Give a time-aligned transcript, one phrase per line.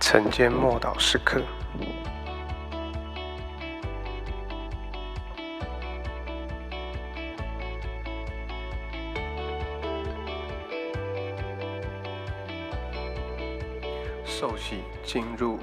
[0.00, 1.40] 晨间默祷时刻，
[14.24, 15.58] 受洗进入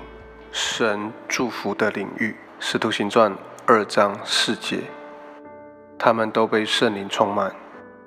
[0.51, 3.31] 神祝福的领域，《使徒行传》
[3.65, 4.79] 二章四节，
[5.97, 7.53] 他们都被圣灵充满，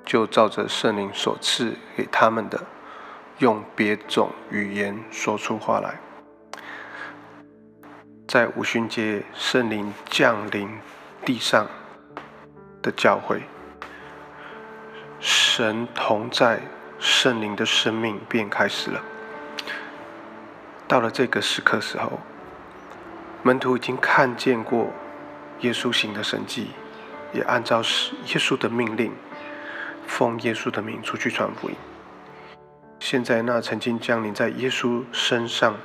[0.03, 2.59] 就照着圣灵所赐给他们的。
[3.39, 5.99] 用别种语言说出话来，
[8.27, 10.69] 在五旬节圣灵降临
[11.25, 11.67] 地上
[12.81, 13.41] 的教会，
[15.19, 16.61] 神同在，
[16.99, 19.01] 圣灵的生命便开始了。
[20.87, 22.19] 到了这个时刻时候，
[23.41, 24.93] 门徒已经看见过
[25.61, 26.67] 耶稣行的神迹，
[27.33, 29.11] 也按照耶稣的命令，
[30.05, 31.75] 奉耶稣的名出去传福音。
[33.13, 35.75] 现在，那曾经降临在耶稣身上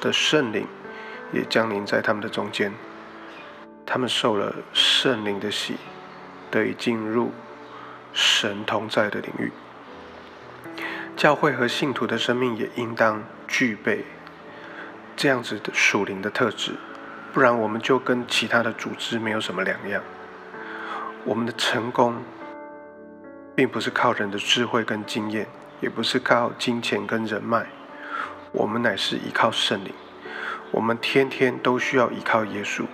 [0.00, 0.64] 的圣灵，
[1.32, 2.72] 也降临在他们的中间。
[3.84, 5.74] 他们受了圣灵的洗，
[6.52, 7.32] 得以进入
[8.12, 9.50] 神同在的领域。
[11.16, 14.04] 教会和信徒的生命也应当具备
[15.16, 16.76] 这样子的属灵的特质，
[17.32, 20.00] 不然我们就跟其他的组织没有什么两样。
[21.24, 22.22] 我们的成功，
[23.56, 25.48] 并不是靠人的智慧跟经验。
[25.82, 27.66] 也不是靠金钱跟人脉，
[28.52, 29.92] 我们乃是依靠圣灵。
[30.70, 32.84] 我们天天都需要依靠耶稣。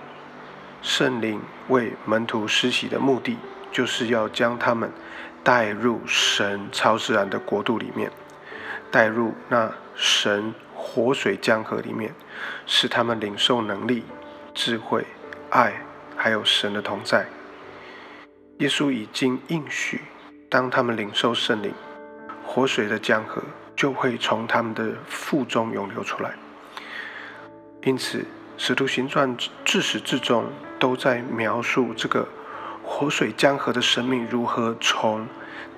[0.81, 3.37] 圣灵为门徒施洗的目的，
[3.71, 4.91] 就是要将他们
[5.43, 8.11] 带入神超自然的国度里面，
[8.89, 12.13] 带入那神活水江河里面，
[12.65, 14.03] 使他们领受能力、
[14.53, 15.05] 智慧、
[15.51, 15.73] 爱，
[16.17, 17.27] 还有神的同在。
[18.57, 20.01] 耶稣已经应许，
[20.49, 21.71] 当他们领受圣灵。
[22.51, 23.43] 活水的江河
[23.75, 26.33] 就会从他们的腹中涌流出来。
[27.83, 28.17] 因此，
[28.57, 32.27] 《使徒行传》自始至终都在描述这个
[32.83, 35.27] 活水江河的生命如何从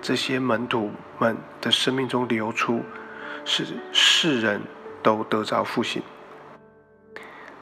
[0.02, 2.82] 这些门徒们的生命中流出，
[3.44, 4.62] 使世人
[5.04, 6.02] 都得着复兴。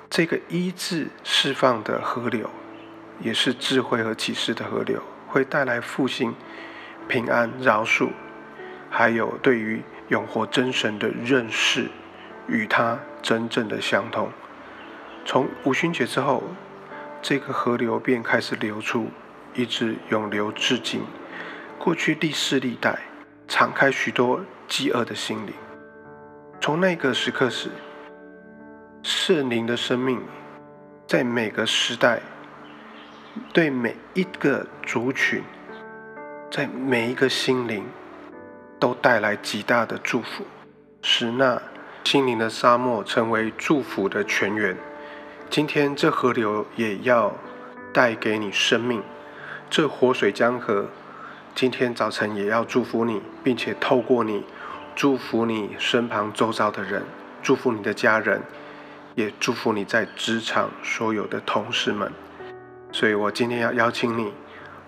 [0.07, 2.47] 这个医治释放的河流，
[3.19, 6.35] 也是智慧和启示的河流，会带来复兴、
[7.07, 8.09] 平安、饶恕。
[8.89, 11.89] 还有对于永活真神的认识，
[12.47, 14.29] 与他真正的相同。
[15.25, 16.43] 从五旬节之后，
[17.21, 19.09] 这个河流便开始流出，
[19.53, 21.01] 一直永流至今。
[21.77, 22.99] 过去历世历代，
[23.47, 25.53] 敞开许多饥饿的心灵。
[26.59, 27.69] 从那个时刻始，
[29.03, 30.19] 圣灵的生命，
[31.07, 32.21] 在每个时代，
[33.53, 35.41] 对每一个族群，
[36.51, 37.85] 在每一个心灵。
[38.79, 40.45] 都带来极大的祝福，
[41.01, 41.61] 使那
[42.05, 44.77] 心灵的沙漠成为祝福的泉源。
[45.49, 47.35] 今天这河流也要
[47.93, 49.03] 带给你生命，
[49.69, 50.87] 这活水江河，
[51.53, 54.45] 今天早晨也要祝福你，并且透过你
[54.95, 57.03] 祝福你身旁周遭的人，
[57.43, 58.41] 祝福你的家人，
[59.15, 62.11] 也祝福你在职场所有的同事们。
[62.91, 64.31] 所以我今天要邀请你，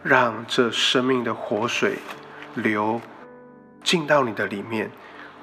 [0.01, 1.97] 让这生命的活水
[2.55, 3.01] 流。
[3.83, 4.89] 进到你的里面，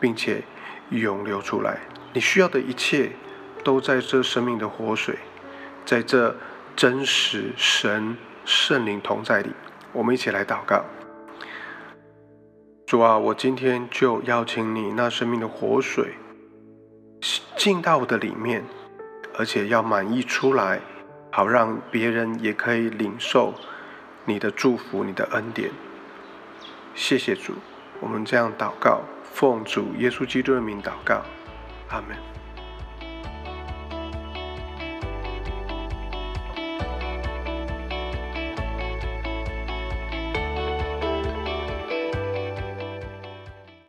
[0.00, 0.42] 并且
[0.90, 1.78] 涌流出来。
[2.12, 3.12] 你需要的一切，
[3.62, 5.16] 都在这生命的活水，
[5.84, 6.34] 在这
[6.74, 9.50] 真实神圣灵同在里。
[9.92, 10.84] 我们一起来祷告：
[12.86, 16.14] 主啊，我今天就邀请你那生命的活水
[17.56, 18.64] 进到我的里面，
[19.36, 20.80] 而且要满溢出来，
[21.30, 23.52] 好让别人也可以领受
[24.24, 25.70] 你的祝福、你的恩典。
[26.94, 27.54] 谢谢主。
[28.00, 31.22] 我们这样祷告，奉主耶稣基督的名祷告，
[31.88, 32.37] 阿门。